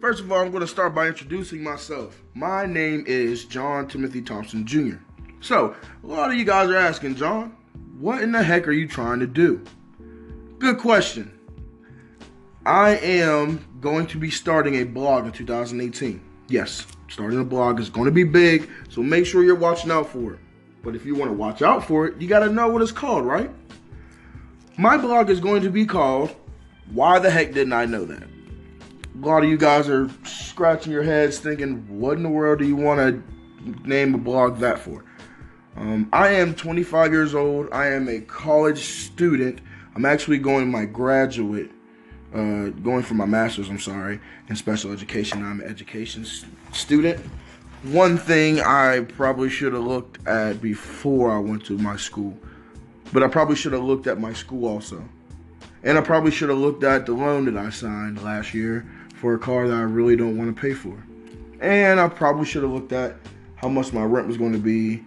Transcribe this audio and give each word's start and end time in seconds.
First 0.00 0.20
of 0.20 0.32
all, 0.32 0.40
I'm 0.40 0.50
going 0.50 0.62
to 0.62 0.66
start 0.66 0.94
by 0.94 1.08
introducing 1.08 1.62
myself. 1.62 2.22
My 2.32 2.64
name 2.64 3.04
is 3.06 3.44
John 3.44 3.86
Timothy 3.86 4.22
Thompson 4.22 4.64
Jr. 4.66 4.96
So, 5.42 5.76
a 6.02 6.06
lot 6.06 6.30
of 6.30 6.38
you 6.38 6.46
guys 6.46 6.70
are 6.70 6.76
asking, 6.76 7.16
John, 7.16 7.54
what 7.98 8.22
in 8.22 8.32
the 8.32 8.42
heck 8.42 8.66
are 8.66 8.72
you 8.72 8.88
trying 8.88 9.20
to 9.20 9.26
do? 9.26 9.62
Good 10.58 10.78
question. 10.78 11.38
I 12.64 12.96
am 12.96 13.62
going 13.82 14.06
to 14.06 14.16
be 14.16 14.30
starting 14.30 14.76
a 14.76 14.84
blog 14.84 15.26
in 15.26 15.32
2018. 15.32 16.18
Yes, 16.48 16.86
starting 17.10 17.38
a 17.38 17.44
blog 17.44 17.78
is 17.78 17.90
going 17.90 18.06
to 18.06 18.10
be 18.10 18.24
big, 18.24 18.70
so 18.88 19.02
make 19.02 19.26
sure 19.26 19.44
you're 19.44 19.54
watching 19.54 19.90
out 19.90 20.08
for 20.08 20.32
it. 20.32 20.40
But 20.82 20.96
if 20.96 21.04
you 21.04 21.14
want 21.14 21.30
to 21.30 21.36
watch 21.36 21.60
out 21.60 21.84
for 21.84 22.06
it, 22.06 22.18
you 22.18 22.26
got 22.26 22.40
to 22.40 22.48
know 22.48 22.68
what 22.68 22.80
it's 22.80 22.90
called, 22.90 23.26
right? 23.26 23.50
My 24.78 24.96
blog 24.96 25.28
is 25.28 25.40
going 25.40 25.60
to 25.60 25.70
be 25.70 25.84
called 25.84 26.34
Why 26.90 27.18
the 27.18 27.30
Heck 27.30 27.52
Didn't 27.52 27.74
I 27.74 27.84
Know 27.84 28.06
That? 28.06 28.39
A 29.14 29.26
lot 29.26 29.42
of 29.42 29.48
you 29.48 29.56
guys 29.56 29.88
are 29.88 30.08
scratching 30.24 30.92
your 30.92 31.02
heads 31.02 31.38
thinking, 31.38 32.00
What 32.00 32.16
in 32.16 32.22
the 32.22 32.28
world 32.28 32.58
do 32.58 32.66
you 32.66 32.76
want 32.76 33.00
to 33.00 33.88
name 33.88 34.14
a 34.14 34.18
blog 34.18 34.58
that 34.58 34.78
for? 34.78 35.04
Um, 35.76 36.08
I 36.12 36.28
am 36.28 36.54
25 36.54 37.12
years 37.12 37.34
old. 37.34 37.68
I 37.72 37.88
am 37.88 38.08
a 38.08 38.20
college 38.20 38.80
student. 38.84 39.60
I'm 39.94 40.04
actually 40.04 40.38
going 40.38 40.70
my 40.70 40.84
graduate, 40.84 41.70
uh, 42.34 42.68
going 42.68 43.02
for 43.02 43.14
my 43.14 43.26
master's, 43.26 43.68
I'm 43.68 43.78
sorry, 43.78 44.20
in 44.48 44.56
special 44.56 44.92
education. 44.92 45.44
I'm 45.44 45.60
an 45.60 45.66
education 45.66 46.24
student 46.72 47.20
one 47.82 48.18
thing 48.18 48.60
I 48.60 49.00
probably 49.00 49.48
should 49.48 49.72
have 49.72 49.82
looked 49.82 50.26
at 50.26 50.60
before 50.60 51.32
I 51.32 51.38
went 51.38 51.64
to 51.66 51.78
my 51.78 51.96
school, 51.96 52.36
but 53.12 53.22
I 53.22 53.28
probably 53.28 53.56
should 53.56 53.72
have 53.72 53.82
looked 53.82 54.06
at 54.06 54.20
my 54.20 54.34
school 54.34 54.68
also. 54.68 55.02
And 55.82 55.96
I 55.96 56.02
probably 56.02 56.30
should 56.30 56.50
have 56.50 56.58
looked 56.58 56.84
at 56.84 57.06
the 57.06 57.12
loan 57.12 57.46
that 57.46 57.56
I 57.56 57.70
signed 57.70 58.22
last 58.22 58.52
year 58.52 58.86
for 59.20 59.34
a 59.34 59.38
car 59.38 59.68
that 59.68 59.74
I 59.74 59.82
really 59.82 60.16
don't 60.16 60.38
want 60.38 60.54
to 60.54 60.58
pay 60.58 60.72
for. 60.72 60.96
And 61.60 62.00
I 62.00 62.08
probably 62.08 62.46
should 62.46 62.62
have 62.62 62.72
looked 62.72 62.92
at 62.92 63.16
how 63.56 63.68
much 63.68 63.92
my 63.92 64.02
rent 64.02 64.26
was 64.26 64.38
going 64.38 64.54
to 64.54 64.58
be 64.58 65.04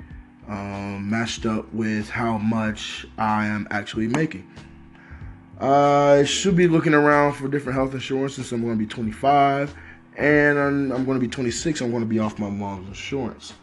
um, 0.48 1.10
matched 1.10 1.48
up 1.48 1.74
with 1.74 2.10
how 2.10 2.38
much 2.38 3.08
I 3.18 3.48
am 3.48 3.68
actually 3.72 4.08
making. 4.08 4.48
I 5.60 6.26
should 6.26 6.56
be 6.56 6.68
looking 6.68 6.94
around 6.94 7.34
for 7.34 7.48
different 7.48 7.76
health 7.76 7.96
insurance 7.96 8.36
since 8.36 8.52
I'm 8.52 8.62
going 8.62 8.74
to 8.74 8.80
be 8.80 8.86
25 8.86 9.74
and 10.16 10.60
I'm, 10.60 10.92
I'm 10.92 11.06
going 11.06 11.20
to 11.20 11.26
be 11.26 11.28
26. 11.28 11.82
I'm 11.82 11.90
going 11.90 12.04
to 12.04 12.08
be 12.08 12.20
off 12.20 12.38
my 12.38 12.52
mom's 12.52 12.88
insurance. 12.90 13.54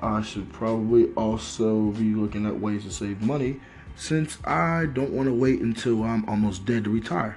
I 0.00 0.20
should 0.22 0.52
probably 0.52 1.12
also 1.12 1.92
be 1.92 2.14
looking 2.14 2.44
at 2.44 2.58
ways 2.58 2.82
to 2.84 2.90
save 2.90 3.22
money 3.22 3.60
since 3.94 4.38
I 4.44 4.86
don't 4.86 5.12
want 5.12 5.28
to 5.28 5.34
wait 5.34 5.60
until 5.60 6.02
I'm 6.02 6.28
almost 6.28 6.64
dead 6.64 6.84
to 6.84 6.90
retire. 6.90 7.36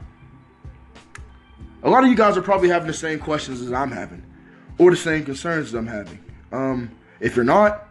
Lot 1.95 2.03
of 2.03 2.09
you 2.09 2.17
guys 2.17 2.35
are 2.35 2.41
probably 2.41 2.67
having 2.67 2.87
the 2.87 2.93
same 2.93 3.19
questions 3.19 3.61
as 3.61 3.71
I'm 3.71 3.89
having, 3.89 4.21
or 4.77 4.91
the 4.91 4.97
same 4.97 5.23
concerns 5.23 5.67
as 5.67 5.73
I'm 5.75 5.87
having. 5.87 6.19
Um, 6.51 6.91
if 7.21 7.37
you're 7.37 7.45
not, 7.45 7.87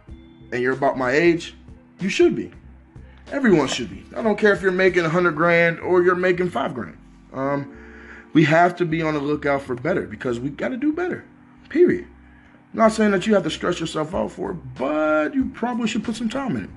and 0.51 0.61
you're 0.61 0.73
about 0.73 0.95
my 0.95 1.09
age, 1.11 1.55
you 1.99 2.07
should 2.07 2.35
be. 2.35 2.51
Everyone 3.31 3.67
should 3.67 3.89
be. 3.89 4.05
I 4.15 4.21
don't 4.21 4.37
care 4.37 4.53
if 4.53 4.61
you're 4.61 4.71
making 4.71 5.05
a 5.05 5.09
hundred 5.09 5.31
grand 5.31 5.79
or 5.79 6.03
you're 6.03 6.13
making 6.13 6.51
five 6.51 6.75
grand. 6.75 6.99
Um, 7.33 7.75
we 8.33 8.43
have 8.43 8.75
to 8.75 8.85
be 8.85 9.01
on 9.01 9.15
the 9.15 9.19
lookout 9.19 9.63
for 9.63 9.73
better 9.73 10.03
because 10.03 10.39
we 10.39 10.49
got 10.49 10.69
to 10.69 10.77
do 10.77 10.93
better. 10.93 11.25
Period. 11.69 12.05
I'm 12.73 12.77
not 12.77 12.91
saying 12.91 13.09
that 13.09 13.25
you 13.25 13.33
have 13.33 13.43
to 13.45 13.49
stress 13.49 13.79
yourself 13.79 14.13
out 14.13 14.31
for 14.31 14.51
it, 14.51 14.57
but 14.75 15.33
you 15.33 15.49
probably 15.55 15.87
should 15.87 16.03
put 16.03 16.15
some 16.15 16.29
time 16.29 16.57
in 16.57 16.65
it. 16.65 16.69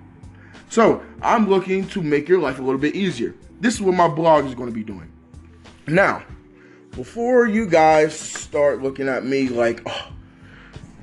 So 0.71 1.03
I'm 1.21 1.47
looking 1.47 1.89
to 1.89 2.01
make 2.01 2.27
your 2.27 2.41
life 2.41 2.59
a 2.59 2.62
little 2.62 2.81
bit 2.81 2.95
easier. 2.97 3.34
This 3.61 3.75
is 3.75 3.83
what 3.83 3.95
my 3.95 4.09
blog 4.09 4.47
is 4.47 4.55
going 4.55 4.71
to 4.71 4.75
be 4.75 4.83
doing. 4.83 5.12
Now, 5.87 6.23
before 6.92 7.47
you 7.47 7.67
guys 7.67 8.19
start 8.19 8.83
looking 8.83 9.08
at 9.08 9.25
me 9.25 9.48
like, 9.48 9.83
oh, 9.86 10.12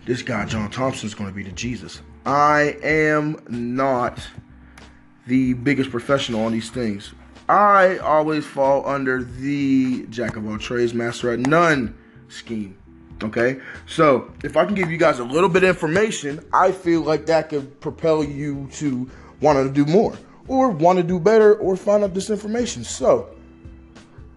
this 0.06 0.22
guy 0.22 0.46
John 0.46 0.70
Thompson 0.70 1.08
is 1.08 1.16
going 1.16 1.30
to 1.30 1.36
be 1.36 1.44
the 1.44 1.52
Jesus, 1.52 2.02
I 2.26 2.78
am 2.84 3.42
not 3.50 4.20
the 5.28 5.54
biggest 5.54 5.90
professional 5.90 6.46
on 6.46 6.52
these 6.52 6.70
things. 6.70 7.14
I 7.48 7.98
always 8.00 8.46
fall 8.46 8.88
under 8.88 9.24
the 9.24 10.06
jack 10.08 10.36
of 10.36 10.48
all 10.48 10.58
trades, 10.58 10.94
master 10.94 11.32
at 11.32 11.40
none 11.40 11.96
scheme. 12.28 12.78
Okay, 13.24 13.62
so 13.88 14.34
if 14.44 14.58
I 14.58 14.66
can 14.66 14.76
give 14.76 14.92
you 14.92 14.98
guys 14.98 15.20
a 15.20 15.24
little 15.24 15.48
bit 15.48 15.64
of 15.64 15.70
information, 15.70 16.46
I 16.52 16.72
feel 16.72 17.02
like 17.02 17.28
that 17.28 17.50
could 17.50 17.80
propel 17.80 18.24
you 18.24 18.68
to 18.74 19.10
want 19.40 19.58
to 19.66 19.72
do 19.72 19.90
more 19.90 20.18
or 20.48 20.70
want 20.70 20.98
to 20.98 21.04
do 21.04 21.20
better 21.20 21.56
or 21.56 21.78
find 21.78 22.04
out 22.04 22.14
this 22.14 22.30
information. 22.30 22.84
So, 22.84 23.35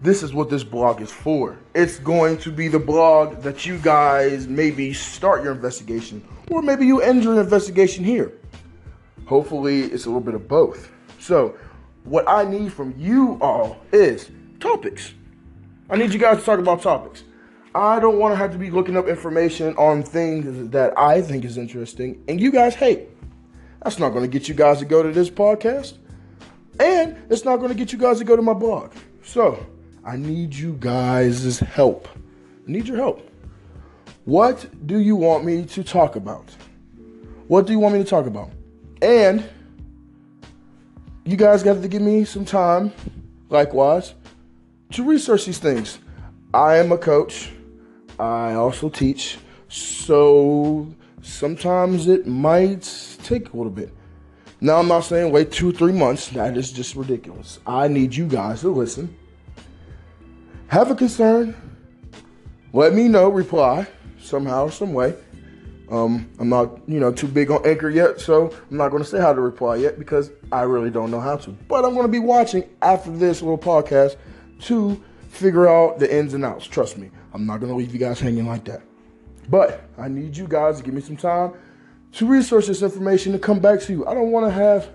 this 0.01 0.23
is 0.23 0.33
what 0.33 0.49
this 0.49 0.63
blog 0.63 1.01
is 1.01 1.11
for. 1.11 1.57
It's 1.75 1.99
going 1.99 2.37
to 2.39 2.51
be 2.51 2.67
the 2.67 2.79
blog 2.79 3.41
that 3.41 3.65
you 3.65 3.77
guys 3.79 4.47
maybe 4.47 4.93
start 4.93 5.43
your 5.43 5.53
investigation 5.53 6.25
or 6.49 6.61
maybe 6.61 6.85
you 6.85 7.01
end 7.01 7.23
your 7.23 7.39
investigation 7.39 8.03
here. 8.03 8.33
Hopefully, 9.25 9.81
it's 9.83 10.05
a 10.05 10.09
little 10.09 10.21
bit 10.21 10.33
of 10.33 10.47
both. 10.47 10.91
So, 11.19 11.55
what 12.05 12.27
I 12.27 12.43
need 12.45 12.71
from 12.71 12.95
you 12.97 13.37
all 13.41 13.77
is 13.91 14.31
topics. 14.59 15.13
I 15.89 15.97
need 15.97 16.13
you 16.13 16.19
guys 16.19 16.39
to 16.39 16.43
talk 16.43 16.59
about 16.59 16.81
topics. 16.81 17.23
I 17.75 17.99
don't 17.99 18.17
want 18.17 18.31
to 18.31 18.37
have 18.37 18.51
to 18.53 18.57
be 18.57 18.71
looking 18.71 18.97
up 18.97 19.07
information 19.07 19.75
on 19.75 20.01
things 20.01 20.71
that 20.71 20.97
I 20.97 21.21
think 21.21 21.45
is 21.45 21.57
interesting 21.57 22.23
and 22.27 22.41
you 22.41 22.51
guys 22.51 22.73
hate. 22.73 23.09
That's 23.83 23.99
not 23.99 24.09
going 24.09 24.23
to 24.23 24.27
get 24.27 24.47
you 24.47 24.55
guys 24.55 24.79
to 24.79 24.85
go 24.85 25.03
to 25.03 25.11
this 25.11 25.29
podcast. 25.29 25.97
And 26.79 27.17
it's 27.29 27.45
not 27.45 27.57
going 27.57 27.69
to 27.69 27.75
get 27.75 27.91
you 27.91 27.99
guys 27.99 28.17
to 28.19 28.23
go 28.23 28.35
to 28.35 28.41
my 28.41 28.53
blog. 28.53 28.93
So, 29.21 29.65
I 30.03 30.17
need 30.17 30.53
you 30.53 30.77
guys' 30.79 31.59
help. 31.59 32.07
I 32.67 32.71
need 32.71 32.87
your 32.87 32.97
help. 32.97 33.29
What 34.25 34.67
do 34.85 34.99
you 34.99 35.15
want 35.15 35.43
me 35.43 35.65
to 35.65 35.83
talk 35.83 36.15
about? 36.15 36.55
What 37.47 37.65
do 37.65 37.73
you 37.73 37.79
want 37.79 37.95
me 37.95 38.03
to 38.03 38.09
talk 38.09 38.25
about? 38.25 38.51
And 39.01 39.43
you 41.25 41.35
guys 41.35 41.63
got 41.63 41.81
to 41.81 41.87
give 41.87 42.01
me 42.01 42.25
some 42.25 42.45
time, 42.45 42.91
likewise, 43.49 44.13
to 44.93 45.03
research 45.03 45.45
these 45.45 45.59
things. 45.59 45.99
I 46.53 46.77
am 46.77 46.91
a 46.91 46.97
coach. 46.97 47.51
I 48.17 48.53
also 48.53 48.89
teach. 48.89 49.37
So 49.67 50.87
sometimes 51.21 52.07
it 52.07 52.25
might 52.25 53.17
take 53.23 53.53
a 53.53 53.57
little 53.57 53.71
bit. 53.71 53.93
Now, 54.61 54.77
I'm 54.77 54.87
not 54.87 55.01
saying 55.01 55.31
wait 55.31 55.51
two, 55.51 55.71
three 55.71 55.93
months. 55.93 56.29
That 56.29 56.57
is 56.57 56.71
just 56.71 56.95
ridiculous. 56.95 57.59
I 57.65 57.87
need 57.87 58.15
you 58.15 58.27
guys 58.27 58.61
to 58.61 58.69
listen. 58.69 59.15
Have 60.69 60.91
a 60.91 60.95
concern. 60.95 61.55
Let 62.73 62.93
me 62.93 63.07
know, 63.07 63.29
reply 63.29 63.87
somehow, 64.19 64.69
some 64.69 64.93
way. 64.93 65.15
Um, 65.89 66.29
I'm 66.37 66.47
not, 66.47 66.87
you 66.87 66.99
know, 66.99 67.11
too 67.11 67.27
big 67.27 67.49
on 67.49 67.65
Anchor 67.65 67.89
yet, 67.89 68.21
so 68.21 68.53
I'm 68.69 68.77
not 68.77 68.89
going 68.89 69.01
to 69.01 69.09
say 69.09 69.19
how 69.19 69.33
to 69.33 69.41
reply 69.41 69.77
yet 69.77 69.97
because 69.97 70.29
I 70.51 70.61
really 70.61 70.91
don't 70.91 71.09
know 71.09 71.19
how 71.19 71.37
to. 71.37 71.49
But 71.67 71.85
I'm 71.85 71.95
going 71.95 72.05
to 72.05 72.11
be 72.11 72.19
watching 72.19 72.69
after 72.83 73.09
this 73.09 73.41
little 73.41 73.57
podcast 73.57 74.17
to 74.65 75.03
figure 75.29 75.67
out 75.67 75.97
the 75.97 76.15
ins 76.15 76.35
and 76.35 76.45
outs. 76.45 76.67
Trust 76.67 76.99
me, 76.99 77.09
I'm 77.33 77.47
not 77.47 77.59
going 77.59 77.71
to 77.71 77.75
leave 77.75 77.91
you 77.91 77.99
guys 77.99 78.19
hanging 78.19 78.45
like 78.45 78.65
that. 78.65 78.83
But 79.49 79.89
I 79.97 80.07
need 80.07 80.37
you 80.37 80.47
guys 80.47 80.77
to 80.77 80.83
give 80.83 80.93
me 80.93 81.01
some 81.01 81.17
time 81.17 81.53
to 82.11 82.27
research 82.27 82.67
this 82.67 82.83
information 82.83 83.33
and 83.33 83.41
come 83.41 83.59
back 83.59 83.79
to 83.81 83.91
you. 83.91 84.05
I 84.05 84.13
don't 84.13 84.29
want 84.29 84.45
to 84.45 84.51
have 84.51 84.87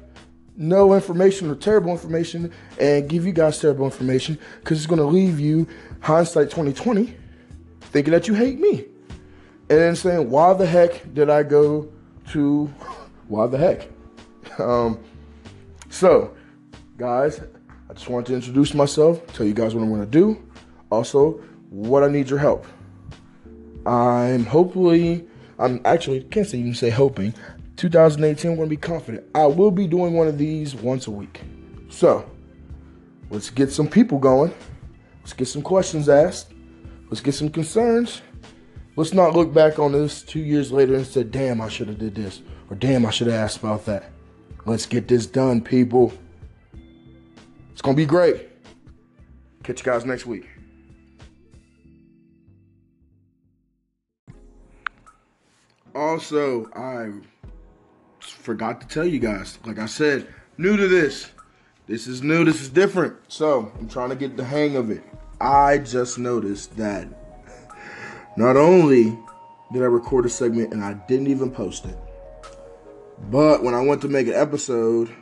no 0.57 0.95
information 0.95 1.51
or 1.51 1.55
terrible 1.55 1.91
information 1.91 2.53
and 2.79 3.09
give 3.09 3.27
you 3.27 3.33
guys 3.33 3.59
terrible 3.59 3.85
information 3.85 4.39
because 4.61 4.79
it's 4.79 4.87
going 4.87 5.01
to 5.01 5.07
leave 5.07 5.41
you 5.41 5.67
hindsight 6.01 6.51
2020 6.51 7.17
thinking 7.81 8.13
that 8.13 8.29
you 8.29 8.35
hate 8.35 8.59
me 8.61 8.87
and 9.71 9.79
then 9.79 9.97
saying, 9.97 10.31
why 10.31 10.53
the 10.53 10.67
heck 10.67 11.15
did 11.15 11.31
I 11.31 11.43
go 11.43 11.91
to, 12.29 12.67
why 13.29 13.47
the 13.47 13.59
heck? 13.59 13.89
Um, 14.57 15.01
so, 15.91 16.33
guys, 16.97 17.41
I 17.91 17.95
just 17.95 18.09
wanted 18.09 18.27
to 18.27 18.35
introduce 18.35 18.73
myself, 18.73 19.27
tell 19.33 19.45
you 19.45 19.55
guys 19.55 19.75
what 19.75 19.83
I'm 19.83 19.89
going 19.89 20.03
to 20.03 20.07
do, 20.07 20.41
also 20.91 21.41
what 21.71 22.05
I 22.05 22.09
need 22.09 22.31
your 22.31 22.39
help. 22.39 22.65
I'm 23.85 24.45
hopefully, 24.45 25.27
I'm 25.59 25.81
actually, 25.85 26.23
can't 26.25 26.47
say 26.47 26.59
even 26.59 26.75
say 26.75 26.91
hoping, 26.91 27.35
2018, 27.77 28.51
I'm 28.51 28.57
going 28.57 28.69
to 28.69 28.71
be 28.71 28.77
confident. 28.77 29.25
I 29.35 29.47
will 29.47 29.71
be 29.71 29.87
doing 29.87 30.15
one 30.15 30.29
of 30.29 30.39
these 30.39 30.75
once 30.75 31.07
a 31.07 31.11
week. 31.11 31.41
So, 31.89 32.29
let's 33.31 33.51
get 33.51 33.71
some 33.71 33.89
people 33.89 34.19
going. 34.19 34.55
Let's 35.21 35.33
get 35.33 35.49
some 35.49 35.63
questions 35.63 36.09
asked. 36.09 36.53
Let's 37.09 37.21
get 37.21 37.33
some 37.33 37.49
concerns. 37.49 38.23
Let's 38.97 39.13
not 39.13 39.35
look 39.35 39.53
back 39.53 39.79
on 39.79 39.93
this 39.93 40.23
two 40.23 40.41
years 40.41 40.71
later 40.71 40.95
and 40.95 41.07
say, 41.07 41.25
damn, 41.25 41.61
I 41.61 41.69
should 41.69 41.89
have 41.89 41.99
did 41.99 42.15
this. 42.15 42.43
Or 42.71 42.77
damn, 42.77 43.05
I 43.05 43.11
should 43.11 43.27
have 43.27 43.37
asked 43.37 43.59
about 43.59 43.85
that. 43.87 44.11
Let's 44.67 44.87
get 44.87 45.09
this 45.09 45.27
done, 45.27 45.61
people. 45.61 46.13
It's 47.73 47.83
going 47.83 47.97
to 47.97 48.01
be 48.01 48.07
great. 48.07 48.49
Catch 49.65 49.81
you 49.81 49.93
guys 49.93 50.05
next 50.05 50.27
week. 50.27 50.49
Also, 55.95 56.71
I 56.75 57.11
forgot 58.45 58.81
to 58.83 58.87
tell 58.87 59.07
you 59.07 59.19
guys, 59.19 59.59
like 59.65 59.79
I 59.79 59.87
said, 59.87 60.29
new 60.59 60.77
to 60.77 60.87
this. 60.87 61.31
This 61.87 62.07
is 62.07 62.23
new, 62.23 62.45
this 62.45 62.61
is 62.61 62.69
different. 62.69 63.17
So, 63.29 63.73
I'm 63.79 63.89
trying 63.89 64.11
to 64.11 64.17
get 64.17 64.37
the 64.37 64.45
hang 64.45 64.77
of 64.77 64.91
it. 64.91 65.03
I 65.41 65.79
just 65.79 66.19
noticed 66.19 66.77
that 66.77 67.09
Not 68.37 68.57
only 68.57 69.17
did 69.73 69.83
I 69.83 69.87
record 69.87 70.27
a 70.27 70.29
segment 70.29 70.73
and 70.73 70.85
I 70.85 70.95
didn't 70.95 71.29
even 71.29 71.51
post 71.51 71.85
it, 71.85 71.97
but 73.31 73.63
when 73.63 73.75
I 73.75 73.81
went 73.81 74.03
to 74.03 74.09
make 74.09 74.27
an 74.27 74.35
episode, 74.35 75.15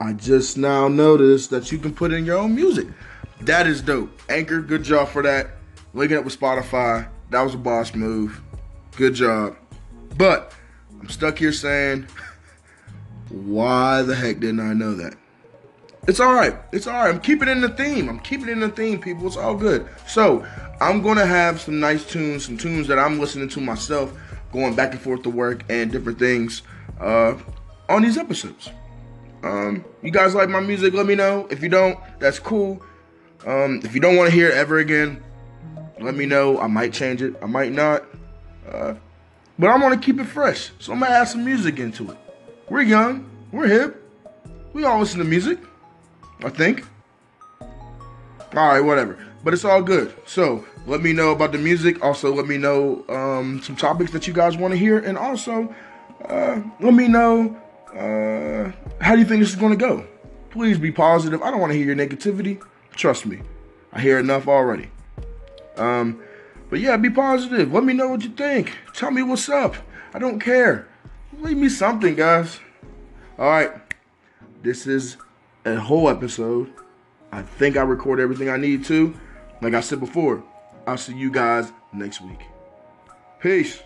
I 0.00 0.12
just 0.12 0.58
now 0.58 0.86
noticed 0.86 1.50
that 1.50 1.72
you 1.72 1.78
can 1.78 1.94
put 1.94 2.12
in 2.12 2.24
your 2.24 2.36
own 2.38 2.54
music. 2.54 2.88
That 3.42 3.66
is 3.66 3.80
dope. 3.80 4.10
Anchor, 4.28 4.60
good 4.60 4.82
job 4.82 5.08
for 5.08 5.22
that. 5.22 5.52
Linking 5.94 6.18
up 6.18 6.24
with 6.24 6.38
Spotify, 6.38 7.08
that 7.30 7.40
was 7.40 7.54
a 7.54 7.58
boss 7.58 7.94
move. 7.94 8.40
Good 8.96 9.14
job. 9.14 9.56
But 10.18 10.52
I'm 11.00 11.08
stuck 11.08 11.38
here 11.38 11.52
saying, 11.52 12.06
why 13.30 14.02
the 14.02 14.14
heck 14.14 14.40
didn't 14.40 14.60
I 14.60 14.74
know 14.74 14.94
that? 14.94 15.14
It's 16.08 16.20
all 16.20 16.32
right. 16.32 16.54
It's 16.72 16.86
all 16.86 16.94
right. 16.94 17.14
I'm 17.14 17.20
keeping 17.20 17.48
in 17.48 17.60
the 17.60 17.68
theme. 17.68 18.08
I'm 18.08 18.20
keeping 18.20 18.48
in 18.48 18.60
the 18.60 18.68
theme, 18.68 19.00
people. 19.00 19.26
It's 19.26 19.36
all 19.36 19.54
good. 19.54 19.86
So 20.06 20.46
I'm 20.80 21.02
gonna 21.02 21.26
have 21.26 21.60
some 21.60 21.78
nice 21.78 22.04
tunes, 22.04 22.46
some 22.46 22.56
tunes 22.56 22.88
that 22.88 22.98
I'm 22.98 23.20
listening 23.20 23.48
to 23.50 23.60
myself, 23.60 24.12
going 24.52 24.74
back 24.74 24.92
and 24.92 25.00
forth 25.00 25.22
to 25.22 25.30
work 25.30 25.62
and 25.68 25.92
different 25.92 26.18
things 26.18 26.62
uh, 27.00 27.36
on 27.88 28.02
these 28.02 28.16
episodes. 28.16 28.70
Um, 29.42 29.84
you 30.02 30.10
guys 30.10 30.34
like 30.34 30.48
my 30.48 30.60
music? 30.60 30.94
Let 30.94 31.06
me 31.06 31.14
know. 31.14 31.46
If 31.50 31.62
you 31.62 31.68
don't, 31.68 31.98
that's 32.18 32.38
cool. 32.38 32.82
Um, 33.46 33.80
if 33.84 33.94
you 33.94 34.00
don't 34.00 34.16
want 34.16 34.30
to 34.30 34.34
hear 34.34 34.48
it 34.48 34.54
ever 34.54 34.78
again, 34.78 35.22
let 36.00 36.14
me 36.14 36.26
know. 36.26 36.58
I 36.58 36.66
might 36.66 36.92
change 36.92 37.22
it. 37.22 37.34
I 37.42 37.46
might 37.46 37.72
not. 37.72 38.04
Uh, 38.68 38.94
but 39.60 39.68
I 39.68 39.76
want 39.76 39.92
to 39.94 40.04
keep 40.04 40.18
it 40.18 40.24
fresh, 40.24 40.72
so 40.78 40.92
I'm 40.92 41.00
gonna 41.00 41.14
add 41.14 41.28
some 41.28 41.44
music 41.44 41.78
into 41.78 42.10
it. 42.10 42.16
We're 42.70 42.80
young. 42.80 43.30
We're 43.52 43.68
hip. 43.68 44.02
We 44.72 44.84
all 44.84 44.98
listen 44.98 45.18
to 45.18 45.24
music. 45.24 45.58
I 46.42 46.48
think. 46.48 46.86
All 47.60 47.68
right, 48.68 48.80
whatever. 48.80 49.18
But 49.44 49.52
it's 49.52 49.64
all 49.66 49.82
good. 49.82 50.14
So 50.24 50.64
let 50.86 51.02
me 51.02 51.12
know 51.12 51.32
about 51.32 51.52
the 51.52 51.58
music. 51.58 52.02
Also, 52.02 52.34
let 52.34 52.46
me 52.46 52.56
know 52.56 53.04
um, 53.10 53.60
some 53.62 53.76
topics 53.76 54.12
that 54.12 54.26
you 54.26 54.32
guys 54.32 54.56
want 54.56 54.72
to 54.72 54.78
hear, 54.78 54.98
and 54.98 55.18
also 55.18 55.74
uh, 56.24 56.62
let 56.80 56.94
me 56.94 57.06
know 57.06 57.54
uh, 57.94 58.72
how 59.04 59.14
do 59.14 59.20
you 59.20 59.26
think 59.26 59.40
this 59.40 59.50
is 59.50 59.56
going 59.56 59.72
to 59.72 59.84
go. 59.84 60.06
Please 60.48 60.78
be 60.78 60.90
positive. 60.90 61.42
I 61.42 61.50
don't 61.50 61.60
want 61.60 61.72
to 61.72 61.76
hear 61.76 61.86
your 61.86 61.96
negativity. 61.96 62.62
Trust 62.96 63.26
me, 63.26 63.42
I 63.92 64.00
hear 64.00 64.18
enough 64.18 64.48
already. 64.48 64.90
Um, 65.76 66.22
but 66.70 66.80
yeah, 66.80 66.96
be 66.96 67.10
positive. 67.10 67.72
Let 67.72 67.84
me 67.84 67.92
know 67.92 68.08
what 68.08 68.22
you 68.22 68.30
think. 68.30 68.78
Tell 68.94 69.10
me 69.10 69.22
what's 69.22 69.48
up. 69.48 69.74
I 70.14 70.18
don't 70.18 70.40
care. 70.40 70.88
Leave 71.38 71.56
me 71.56 71.68
something, 71.68 72.14
guys. 72.14 72.60
All 73.38 73.50
right. 73.50 73.72
This 74.62 74.86
is 74.86 75.16
a 75.64 75.76
whole 75.76 76.08
episode. 76.08 76.72
I 77.32 77.42
think 77.42 77.76
I 77.76 77.82
record 77.82 78.20
everything 78.20 78.48
I 78.48 78.56
need 78.56 78.84
to. 78.86 79.14
Like 79.60 79.74
I 79.74 79.80
said 79.80 80.00
before, 80.00 80.42
I'll 80.86 80.96
see 80.96 81.14
you 81.14 81.30
guys 81.30 81.72
next 81.92 82.20
week. 82.20 82.40
Peace. 83.40 83.82